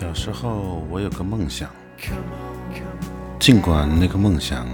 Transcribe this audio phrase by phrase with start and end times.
[0.00, 1.68] 小时候，我有个梦想，
[3.38, 4.66] 尽管那个梦想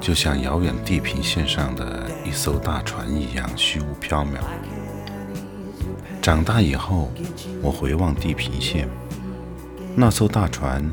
[0.00, 4.38] 就像遥远地平线上的一艘大船一样虚无缥缈。
[6.22, 7.12] 长大以后，
[7.60, 8.88] 我回望地平线，
[9.94, 10.90] 那艘大船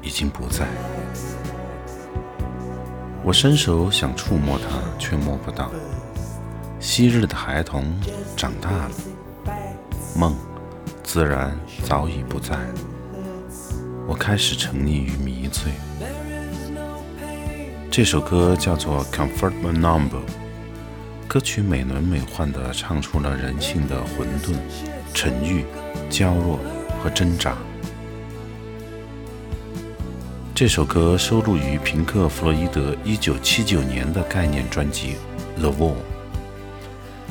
[0.00, 0.68] 已经不在。
[3.24, 5.72] 我伸手想触摸它，却摸不到。
[6.78, 8.00] 昔日的孩童
[8.36, 8.90] 长大了，
[10.16, 10.36] 梦
[11.02, 12.56] 自然早已不在。
[14.06, 15.72] 我开始沉溺于迷醉。
[17.90, 20.18] 这首歌叫做《Comfortable Number》，
[21.26, 24.54] 歌曲美轮美奂地唱出了人性的混沌、
[25.14, 25.64] 沉郁、
[26.10, 26.60] 娇弱
[27.02, 27.56] 和挣扎。
[30.54, 35.14] 这首歌收录于平克·弗洛伊德1979年的概念专辑
[35.60, 35.92] 《The Wall》。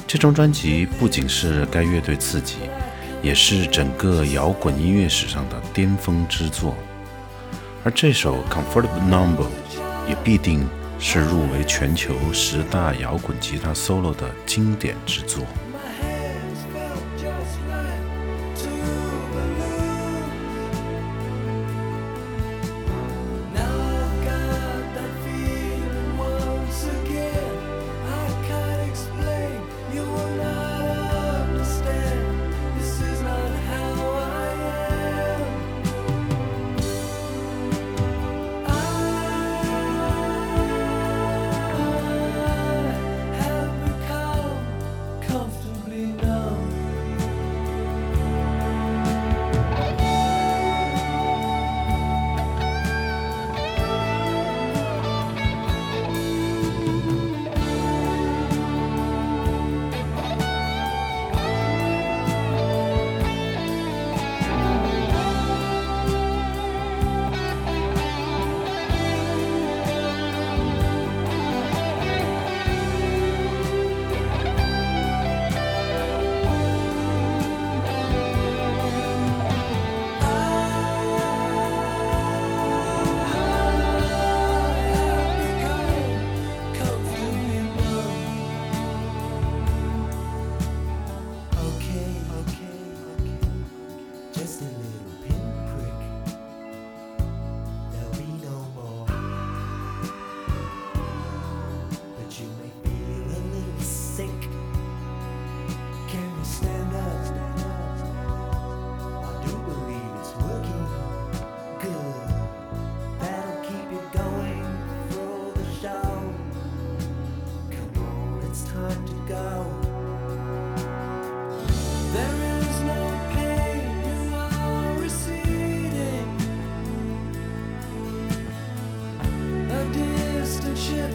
[0.08, 2.58] 这张专辑不仅是该乐队自己。
[3.24, 6.76] 也是整个摇滚音乐史上的巅峰之作，
[7.84, 9.46] 而这首《Comfortable Number》
[10.08, 10.68] 也必定
[11.00, 15.46] 是入围全球十大摇滚吉他 solo 的经典之作。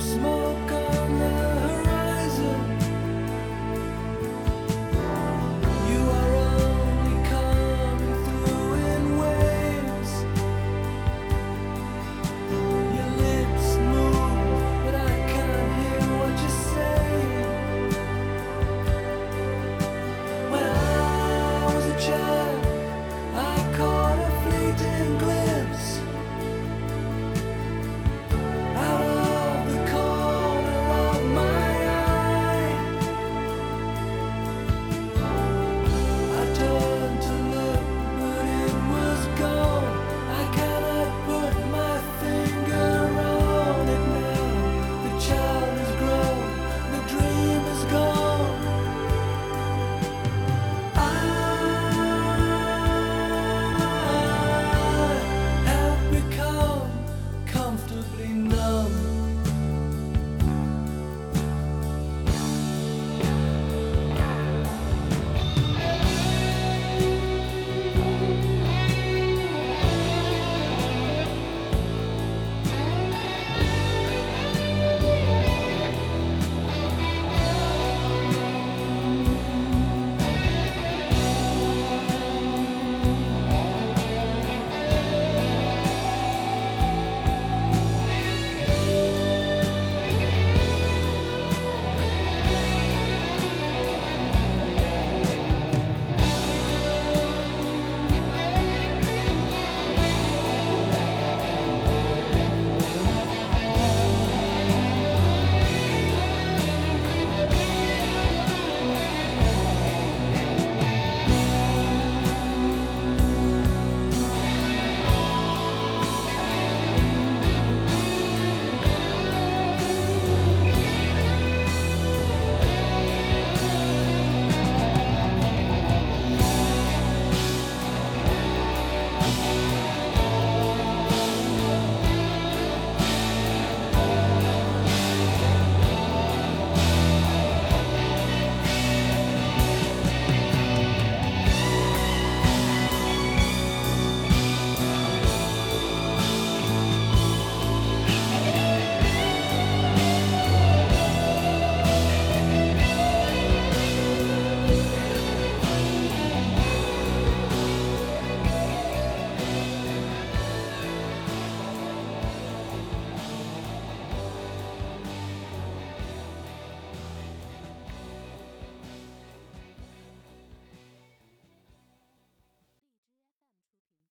[0.00, 1.57] Smoke on the